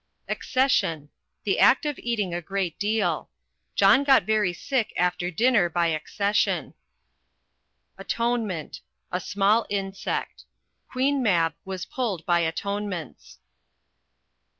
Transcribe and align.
Accession 0.27 1.09
The 1.43 1.59
act 1.59 1.85
of 1.85 1.99
eating 1.99 2.33
a 2.33 2.41
great 2.41 2.79
deal: 2.79 3.29
John 3.75 4.03
got 4.03 4.23
very 4.23 4.51
sick 4.51 4.91
after 4.97 5.29
dinner 5.29 5.69
by 5.69 5.89
accession. 5.89 6.73
Atonement 7.99 8.81
A 9.11 9.19
small 9.19 9.67
insect: 9.69 10.45
Queen 10.89 11.21
Mab 11.21 11.53
was 11.65 11.85
pulled 11.85 12.25
by 12.25 12.39
atonements. 12.39 13.37